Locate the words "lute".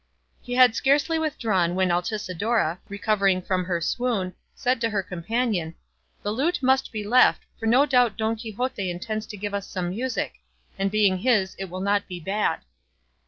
6.31-6.63